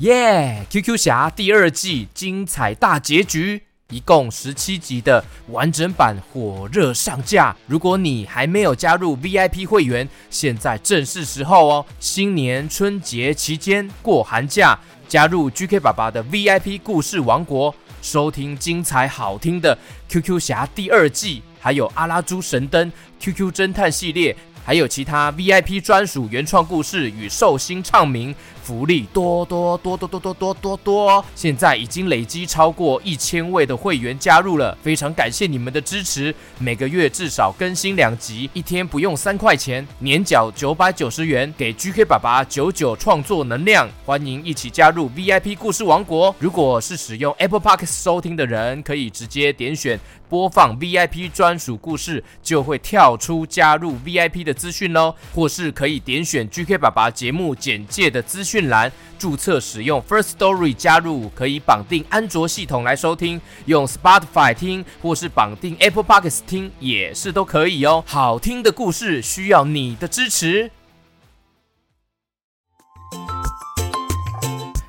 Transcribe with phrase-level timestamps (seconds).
[0.00, 7.56] 耶！QQ 侠第二季精彩大结局，一共十七集的完整版火热上架。
[7.66, 11.86] 如果你还没有加入 VIP 会员，现在正是时候哦！
[11.98, 19.78] 新年春节期间过寒假，加入 GK 爸爸的 VIP 故事王国，收听精彩好听的
[20.10, 28.34] QQ 侠第二季，还有阿拉猪神灯 QQ 侦探系列，还有其他 VIP 专属原创故事与寿星唱名。
[28.66, 31.24] 福利多多多多多多多多多！
[31.36, 36.34] 现在已经累积超过一千位的会员加入了，非常感谢你们的支持。
[36.58, 43.88] 每个月至少更新两集，一天不用三块钱，年缴九百九十元，给 GK 爸爸久久创作能量。
[44.04, 46.34] 欢迎一起加入 VIP 故事王国。
[46.40, 49.96] 如果是使用 Apple Podcast 收听的人，可以直接点选
[50.28, 55.14] 播放 VIP 专属故事，就会跳出加入 VIP 的资讯喽。
[55.34, 58.66] 或是可以点选 GK 爸爸节目简介的资讯。
[58.68, 68.02] 栏注册使用 First Story 加入，可以绑定安卓系统来收听，用 Spotify 听或是绑定 Apple Podcasts 听也是都可以哦。
[68.06, 70.70] 好听的故事需要你的支持，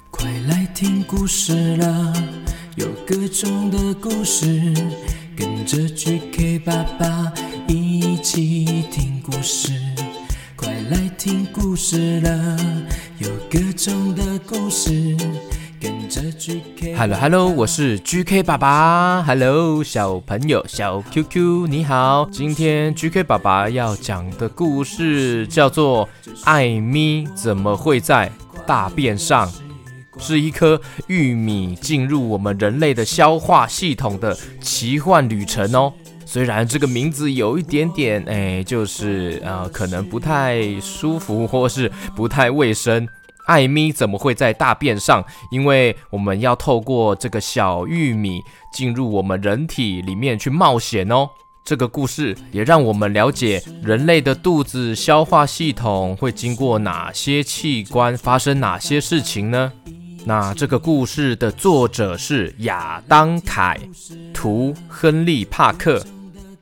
[0.09, 2.13] 快来听故事啦！
[2.75, 4.73] 有各种的故事，
[5.69, 7.33] 跟着 GK 爸爸
[7.67, 9.73] 一起听故事。
[10.55, 12.57] 快来听故事啦！
[13.19, 15.17] 有各种的故事，
[15.77, 16.95] 跟着 GK。
[16.95, 19.21] Hello Hello，我是 GK 爸爸。
[19.23, 22.29] Hello，小朋友，小 QQ，你好。
[22.31, 26.07] 今天 GK 爸爸要讲的故事叫做
[26.45, 28.31] 《艾米怎么会在
[28.65, 29.45] 大便上》，
[30.19, 35.93] 是一颗玉米进入我们人类的消化系统的奇幻旅程哦。
[36.25, 43.07] 虽然这个名字有一点点，哎，就是呃，可能不太舒服，或是不太卫生。
[43.45, 45.23] 艾咪怎么会在大便上？
[45.51, 48.41] 因为我们要透过这个小玉米
[48.73, 51.29] 进入我们人体里面去冒险哦。
[51.63, 59.71] 这个故事也让我们了解人类的肚子消化系统会经过哪些器官，发生哪些事情呢？
[60.27, 63.79] 那这个故事的作者是亚当凯，
[64.33, 66.05] 图亨利帕克。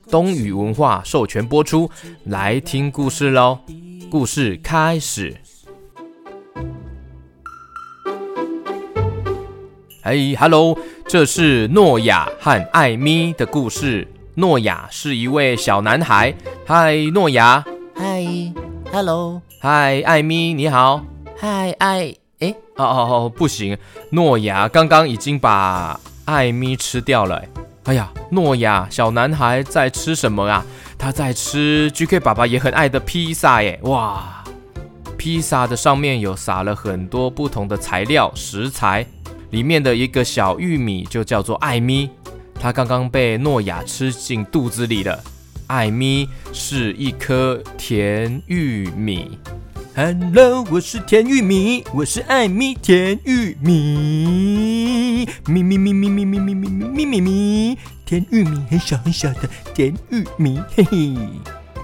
[0.07, 1.89] 东雨文化授权播出，
[2.25, 3.57] 来听故事喽！
[4.11, 5.35] 故事开始。
[10.03, 10.77] 哎哈喽，
[11.07, 14.07] 这是诺亚和艾咪的故事。
[14.35, 16.35] 诺亚是一位小男孩。
[16.67, 17.65] 嗨，诺亚。
[17.95, 18.23] 嗨，
[18.91, 19.41] 哈喽。
[19.59, 21.03] 嗨，艾咪，你好。
[21.35, 22.15] 嗨，艾。
[22.39, 23.77] 哎，哦哦哦，不行，
[24.11, 27.41] 诺亚刚刚已经把艾咪吃掉了。
[27.83, 30.65] 哎呀，诺亚小男孩在吃什么啊？
[30.97, 33.79] 他在吃 GK 爸爸也很爱的披萨耶！
[33.83, 34.43] 哇，
[35.17, 39.05] 披萨的上面有撒了很多不同的材料食材，
[39.51, 42.09] 里面的一个小玉米就叫做艾咪，
[42.59, 45.23] 他刚刚被诺亚吃进肚子里了。
[45.67, 49.37] 艾咪是一颗甜玉米。
[49.97, 61.15] Hello，我是甜玉米，我是艾咪甜玉米，咪咪咪咪咪咪咪咪咪咪咪，甜玉米很小很小的甜玉米，嘿嘿。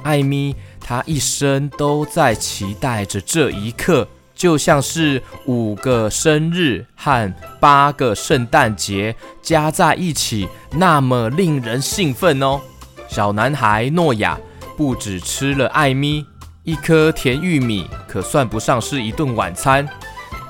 [0.03, 4.05] 艾咪她一生都在期待着这一刻，
[4.35, 12.59] 就像是五个生日和八个圣诞节加在一起，那么令人兴奋哦。
[13.07, 14.38] 小男孩诺亚
[14.75, 16.25] 不止吃了艾咪。
[16.63, 19.88] 一颗甜玉米可算不上是一顿晚餐，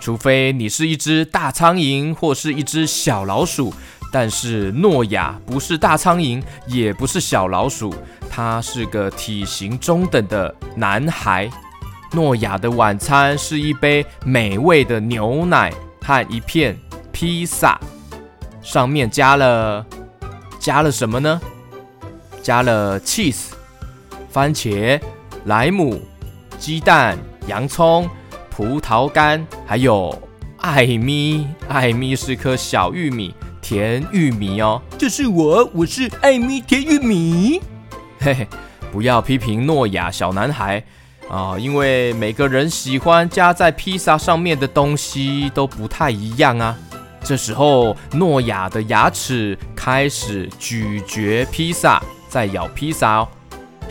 [0.02, 3.74] 除非你是一只大苍蝇或是一只小老鼠。
[4.14, 7.96] 但是诺亚不是大苍蝇，也不是小老鼠，
[8.30, 11.50] 他是个体型中等的男孩。
[12.12, 16.78] 诺亚的晚餐是一杯美味的牛奶和一片
[17.14, 17.80] 披萨，
[18.62, 19.86] 上面加了
[20.60, 21.40] 加了什么呢？
[22.44, 23.52] 加了 cheese、
[24.30, 25.00] 番茄。
[25.46, 26.00] 莱姆、
[26.60, 27.18] 鸡蛋、
[27.48, 28.08] 洋葱、
[28.52, 30.16] 葡萄干，还有
[30.58, 31.48] 艾米。
[31.68, 34.80] 艾米是颗小玉米，甜玉米哦。
[35.00, 37.60] 这是我，我是艾米甜玉米。
[38.20, 38.48] 嘿嘿，
[38.92, 40.84] 不要批评诺亚小男孩
[41.28, 46.78] 啊，因为每个人喜欢加在披萨上面的东西都不太一样啊。
[47.24, 52.00] 这时候，诺亚的牙齿开始咀嚼披萨，
[52.30, 53.28] 在咬披萨哦，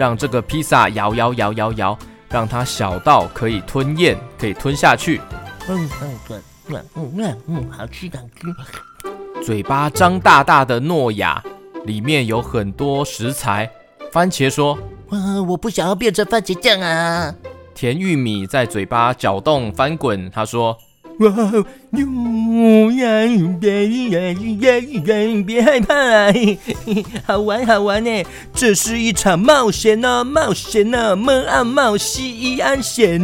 [0.01, 1.99] 让这个披萨摇摇摇摇摇，
[2.31, 5.21] 让它小到可以吞咽，可以吞下去。
[5.69, 9.45] 嗯嗯嗯嗯嗯嗯，好吃好吃。
[9.45, 11.45] 嘴巴张大大的诺亚，
[11.85, 13.71] 里面有很多食材。
[14.11, 14.79] 番茄说
[15.13, 17.35] ：“哇，我不想要变成番茄酱啊！”
[17.77, 20.75] 甜玉米在嘴巴搅动翻滚，他说。
[21.21, 21.29] 哇，
[21.91, 24.21] 哟呀，别呀
[24.59, 26.33] 呀呀，别害怕啊，
[27.27, 28.25] 好玩好玩呢，
[28.55, 33.21] 这是一场冒险呢，冒险呢，梦暗冒西安险。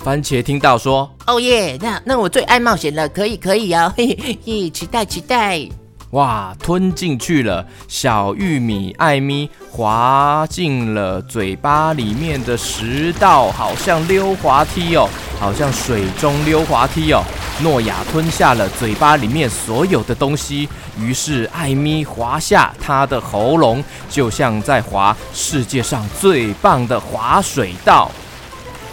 [0.00, 5.66] 番茄听到说，哦耶，那那我最爱冒险了，可以可以哦，嘿嘿，期待期待。
[6.10, 7.66] 哇，吞进去了！
[7.88, 15.08] 小玉米艾咪滑进了嘴巴里面的食道，好像溜滑梯哦，
[15.40, 17.22] 好像水中溜滑梯哦。
[17.62, 20.68] 诺亚吞下了嘴巴里面所有的东西，
[20.98, 28.10] 于是艾咪滑下他的喉咙，就像在滑世界上最棒的滑水道。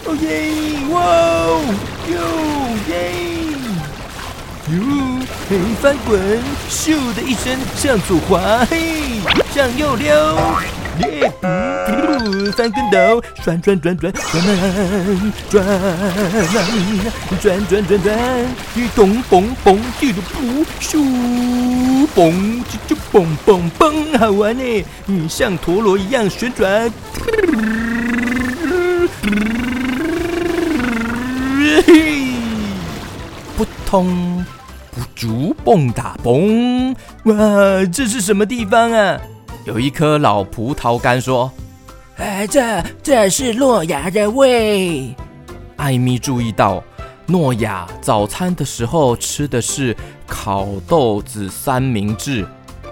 [0.04, 0.50] 哦耶！
[0.90, 1.74] 哇哦！
[2.08, 3.33] 哟耶！
[4.70, 4.76] 哟，
[5.50, 6.18] 嘿，翻滚，
[6.70, 9.20] 咻的一声向左滑，嘿，
[9.52, 10.14] 向右溜，
[11.00, 14.22] 耶，呜，翻跟斗，转转转转转
[15.50, 15.62] 转
[17.42, 18.18] 转转转转，
[18.74, 20.96] 一咚嘣嘣，地的不，咻，
[22.16, 26.90] 嘣就就嘣嘣嘣，好玩呢，你像陀螺一样旋转，
[31.84, 32.32] 嘿，
[33.58, 34.44] 扑通。
[34.94, 36.94] 不足蹦打蹦，
[37.24, 37.34] 哇，
[37.92, 39.20] 这是什么地方啊？
[39.64, 41.50] 有一颗老葡萄干说
[42.16, 45.12] ：“哎，这这是诺亚的胃。”
[45.76, 46.80] 艾咪注意到，
[47.26, 49.96] 诺亚早餐的时候吃的是
[50.28, 52.46] 烤豆子三明治。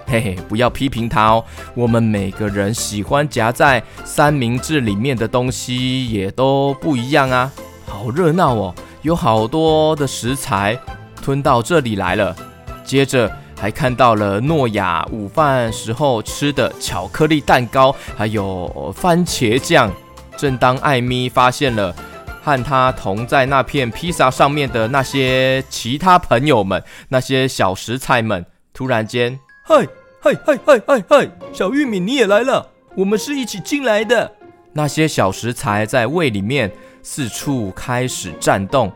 [0.05, 1.45] 嘿嘿，不要批评他哦。
[1.73, 7.49] 我们每个人喜欢夹在三明治里面的东西也都不一样啊。
[7.87, 10.77] 好热闹哦，有好多的食材。
[11.23, 12.35] 吞到这里来了，
[12.83, 19.89] 接着还看到了诺亚午饭时候吃的巧克力蛋糕，还有番茄酱。
[20.35, 21.95] 正当艾咪发现了
[22.41, 29.87] 和他同在那片披萨上面的那些其他朋友们，那些小食材们，突然间，嗨
[30.19, 34.29] 嗨嗨嗨嗨嗨，小玉米你也来了，我们是一起进来的。
[34.73, 36.69] 那些小食材在胃里面
[37.01, 38.91] 四处开始颤动。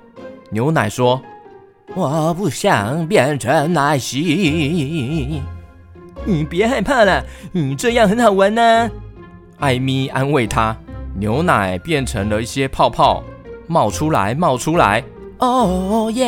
[0.50, 1.22] 牛奶说。
[1.96, 5.42] 我不想变成奶昔，
[6.26, 8.92] 你别害怕了，你这样很好玩呢。
[9.58, 10.76] 艾米安慰他，
[11.18, 13.24] 牛奶变成了一些泡泡，
[13.68, 15.04] 冒出来，冒出来。
[15.40, 16.26] 哦耶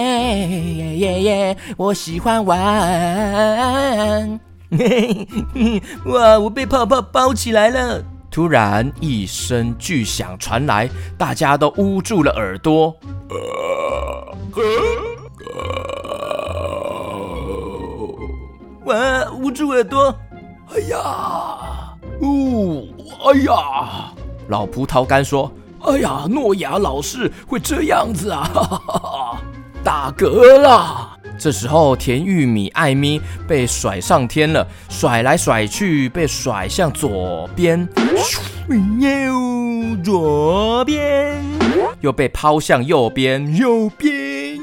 [0.97, 1.57] 耶耶！
[1.77, 4.39] 我喜欢玩。
[6.05, 8.03] 哇，我被泡泡包起来了。
[8.31, 12.95] 突然一声巨响传来，大家都捂住了耳朵。
[18.85, 19.31] 哇！
[19.33, 20.13] 捂住耳朵！
[20.73, 21.95] 哎呀！
[22.21, 22.87] 呜！
[23.25, 24.13] 哎呀！
[24.47, 25.51] 老葡萄干说
[25.85, 28.49] ：“哎呀，诺亚老师会这样子啊！
[28.53, 29.37] 哈哈哈，
[29.83, 37.88] 打嗝了。”这时候，甜玉米艾咪被甩上天了，甩来甩去，被甩向左边，
[38.67, 40.03] 咻！
[40.03, 41.41] 左边，
[42.01, 44.60] 又被抛向右边，右边。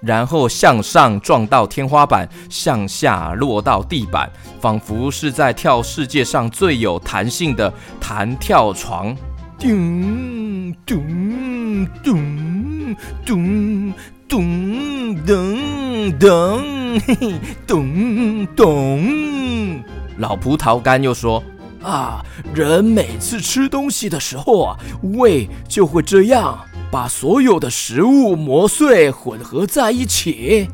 [0.00, 4.28] 然后向上撞到天花板，向下落到地板，
[4.60, 9.14] 仿佛是在跳世界上最有弹性的弹跳床。
[9.58, 13.94] 咚咚咚咚
[14.32, 17.34] 咚咚咚，嘿嘿，
[17.66, 19.84] 咚咚。
[20.16, 21.44] 老葡萄干又说
[21.84, 22.24] ：“啊，
[22.54, 24.78] 人每次吃东西的时候啊，
[25.18, 26.58] 胃就会这样。”
[26.90, 30.66] 把所有的食物磨碎，混合在一起。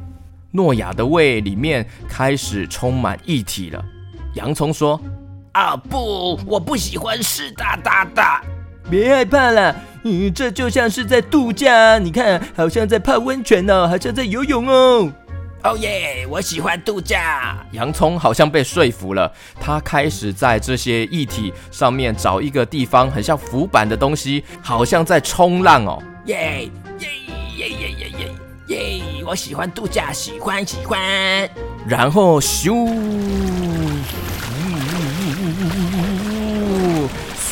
[0.52, 3.84] 诺亚的胃里面开始充满液体了。
[4.34, 5.00] 洋葱说
[5.50, 8.22] ：“啊不，我不喜欢湿哒哒的。
[8.90, 11.98] 别害怕啦，嗯，这就像是在度假。
[11.98, 15.12] 你看，好像在泡温泉哦，好像在游泳哦。”
[15.64, 16.24] 哦耶！
[16.30, 17.58] 我喜欢度假。
[17.72, 19.30] 洋葱好像被说服了，
[19.60, 26.00] 他开始在这些液体上面找一个地方，很像浮板的东西，好像在冲浪哦。
[26.26, 27.08] 耶耶
[27.56, 28.32] 耶耶耶耶
[28.68, 29.24] 耶！
[29.26, 30.96] 我喜欢度假，喜欢喜欢。
[31.88, 32.88] 然后咻，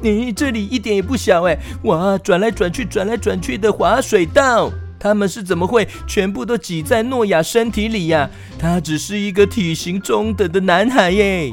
[0.00, 1.58] 你这里一点也不小哎！
[1.84, 8.30] 哇，转来转去，转来转去的滑水道，他们是怎么会全部都挤在诺亚身体里呀？
[8.58, 11.52] 他只是一个体型中等的男孩耶。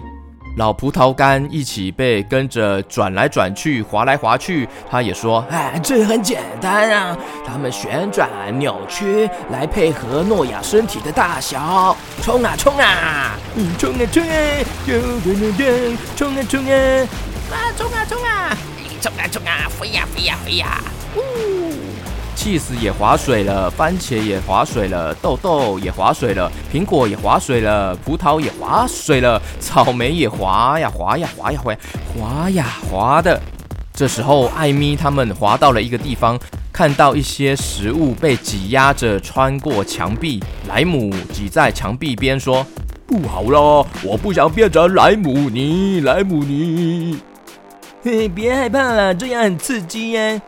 [0.58, 4.68] 老葡萄干一起被跟着转来转去，滑来滑去。
[4.90, 8.28] 他也说：“哎，这很简单啊，他们旋转
[8.58, 14.66] 扭曲来配合诺亚身体的大小，冲啊冲啊，嗯，冲啊冲啊，
[16.18, 17.08] 冲啊冲啊，
[17.52, 18.58] 啊冲啊冲啊，
[19.02, 20.82] 冲啊冲啊，飞呀飞呀飞呀，
[21.16, 21.22] 呜。”
[22.36, 31.80] 气死也划水了，番茄也划水了，豆豆也划水了，苹果也划水了，葡萄也划水了，草莓也划呀划呀划呀划呀
[32.16, 33.42] 划呀划的。
[33.94, 36.40] 这时候，艾米他们滑到了一个地方，
[36.72, 40.42] 看到一些食物被挤压着穿过墙壁。
[40.70, 42.66] 莱姆挤在墙壁边说
[43.06, 47.20] ：“不好了，我不想变成莱姆尼，莱姆你。
[48.02, 50.42] 嘿，别害怕啦，这样很刺激耶。”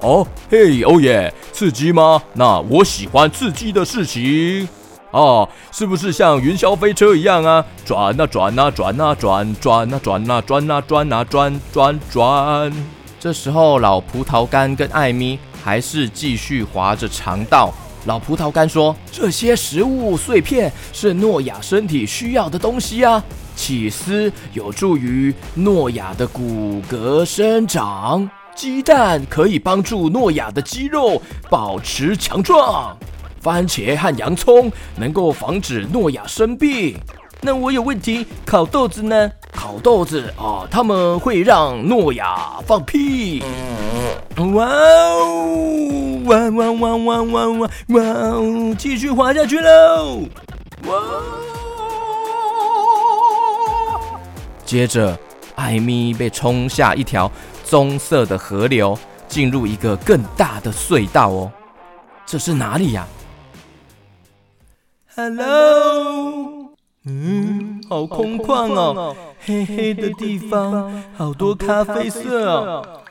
[0.00, 2.22] 哦，嘿，哦耶，刺激吗？
[2.34, 4.68] 那我喜欢刺激的事情。
[5.10, 7.64] 哦，是不是像云霄飞车一样啊？
[7.84, 12.72] 转啊转啊转啊转，转啊转啊转啊转啊转转转。
[13.18, 17.72] 这时候，老葡萄干跟艾米还是继续划着肠道。
[18.06, 23.22] 老葡萄干说：“这些食物碎片是诺亚身体需要的东西啊，
[23.60, 28.26] 起司有助于诺亚的骨骼生长。”
[28.56, 32.96] 鸡蛋可以帮助诺亚的肌肉保持强壮，
[33.40, 36.98] 番茄和洋葱能够防止诺亚生病。
[37.42, 39.30] 那我有问题，烤豆子呢？
[39.52, 43.42] 烤豆子啊，他们会让诺亚放屁。
[44.54, 46.20] 哇哦！
[46.26, 48.74] 哇哇哇哇哇哇哇哦！
[48.76, 50.22] 继续滑下去喽！
[50.86, 50.92] 哇！
[54.70, 55.18] 接着，
[55.56, 57.28] 艾咪被冲下一条。
[57.64, 58.96] 棕色的河流
[59.26, 61.52] 进入一个更大的隧道哦，
[62.24, 63.04] 这是哪里呀
[65.16, 66.72] ？Hello，
[67.04, 73.02] 嗯，好空旷哦，黑黑的地方，好多咖啡色哦。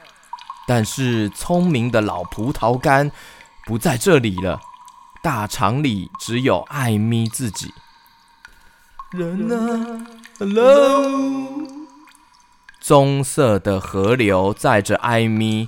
[0.66, 3.12] 但是聪明的老葡萄干
[3.66, 4.62] 不在这里了，
[5.22, 7.74] 大厂里只有艾咪自己。
[9.12, 10.06] 人呢
[10.40, 11.68] ？Hello。
[12.80, 15.68] 棕色的河流载着艾米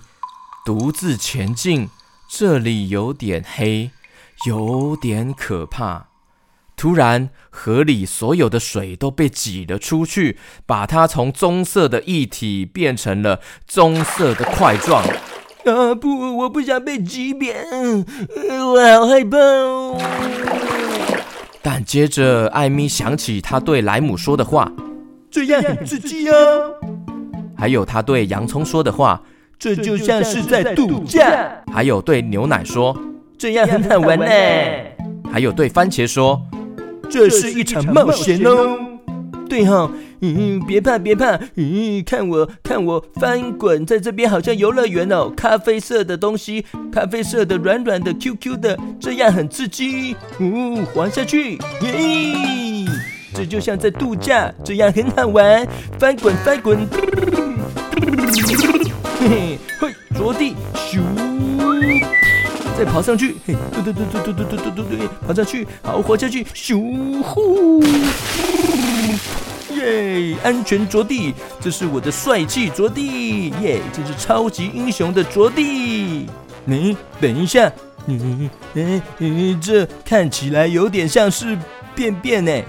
[0.66, 1.90] 独自前进，
[2.30, 3.92] 这里有点黑，
[4.48, 6.08] 有点可怕。
[6.78, 15.04] 突然，河里所有的水都被挤了出去，把它从棕色的液体变成了棕色的块状。
[15.66, 20.01] 啊不，我不想被挤扁，我好害怕哦。
[21.63, 24.72] 但接着，艾米想起他对莱姆说的话
[25.30, 26.74] ：“这样很刺激哦。”
[27.56, 29.22] 还有他对洋葱说的话，
[29.60, 31.63] 这就像是在度假。
[31.72, 32.98] 还有对牛奶说，
[33.38, 34.25] 这样很好玩呢。
[35.32, 36.41] 还有对番茄说，
[37.08, 38.80] 这是一场冒险哦。
[39.48, 39.91] 对哈、哦，
[40.22, 45.32] 嗯，别怕别怕，嗯，看我看我翻滚在这边，好像游乐园哦。
[45.36, 50.16] 咖啡色的东西，咖啡色的软软的 Q Q 的，这样很刺激。
[50.40, 52.86] 呜，滑下去，耶！
[53.34, 55.68] 这就像在度假，这样很好玩。
[55.98, 56.78] 翻滚翻滚。
[59.20, 61.00] 嘿嘿，嘿，着地，咻，
[62.78, 67.82] 再跑上去，嘿，对对对对对对对对对对，跑上去，好，滑下去，咻呼，
[69.82, 76.28] 耶，安全着地，这是我的帅气着地，耶，这是超级英雄的着地。
[76.66, 77.72] 你等一下，
[78.06, 81.58] 嗯嗯嗯，这看起来有点像是
[81.96, 82.62] 便便呢。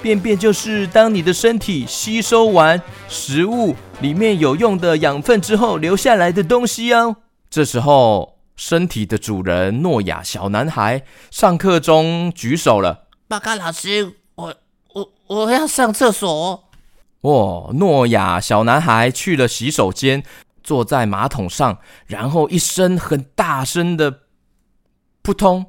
[0.00, 7.18] 便便就是当你的身体吸收完食物里面有用的养分之后留下来的东西哦。
[7.48, 13.06] 这时候，身体的主人诺亚小男孩上课中举手了。
[13.28, 14.14] 报告老师，
[15.32, 16.68] 我要上厕所。
[17.22, 20.22] 哦，诺亚小男孩去了洗手间，
[20.62, 24.20] 坐在马桶上，然后一声很大声的
[25.22, 25.66] 扑通。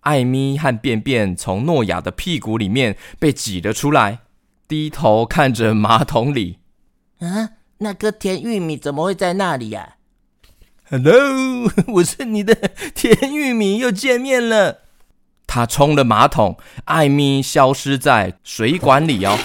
[0.00, 4.20] 艾米和便便从诺亚的屁股里面被挤了出来，
[4.66, 6.58] 低头看着马桶里。
[7.20, 9.96] 啊，那颗甜玉米怎么会在那里呀
[10.88, 12.54] ？Hello，我是你的
[12.94, 14.87] 甜玉米，又见面了。
[15.48, 19.36] 他冲了马桶，艾米消失在水管里哦，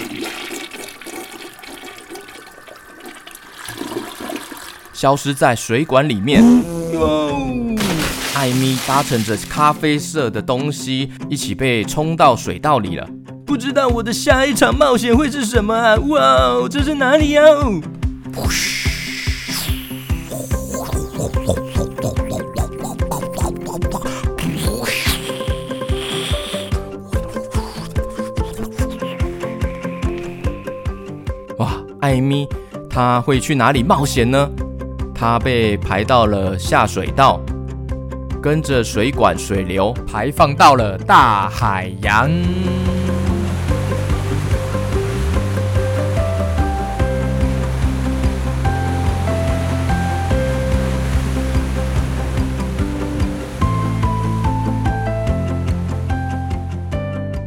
[4.91, 6.43] 消失在水管里面。
[8.35, 13.07] 艾米搭乘着咖啡色的东西，一起被冲到水道里了。
[13.45, 15.95] 不知道我的下一场冒险会是什么啊？
[15.95, 17.41] 哇，这是哪里呀？
[32.03, 32.45] 艾米，
[32.89, 34.49] 他会去哪里冒险呢？
[35.15, 37.39] 他被排到了下水道，
[38.41, 42.29] 跟着水管水流排放到了大海洋。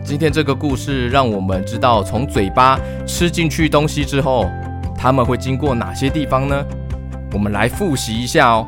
[0.07, 4.49] 今天这个故事让我们知道，从嘴巴吃进去东西之后，
[4.97, 6.65] 他们会经过哪些地方呢？
[7.33, 8.65] 我们来复习一下哦。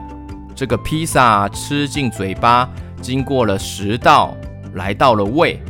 [0.56, 2.68] 这个披萨吃进嘴巴，
[3.00, 4.36] 经过了食道，
[4.74, 5.62] 来到了胃，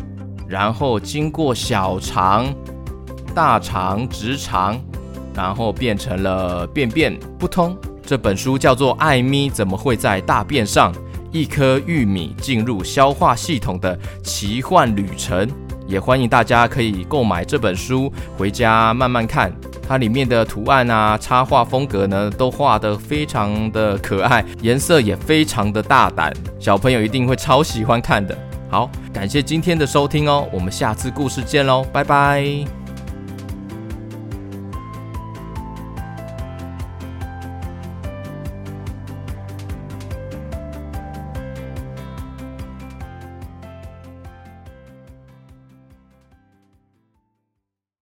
[0.49, 2.47] 然后经过小肠、
[3.35, 4.81] 大肠、直肠，
[5.35, 7.77] 然后变成了便便不通。
[8.03, 10.91] 这本书叫做《艾咪怎么会在大便上？
[11.33, 15.47] 一颗玉米进入消化系统的奇幻旅程》。
[15.87, 19.51] 也欢迎大家可以购买这本书回家慢慢看，
[19.89, 26.31] 它里面的图案啊、插画风格呢，都画得非常的可爱，颜色也非常的大胆，
[26.61, 28.37] 小朋友一定会超喜欢看的。
[28.69, 32.78] 好，感谢今天的收听哦，我们下次故事见喽，拜拜。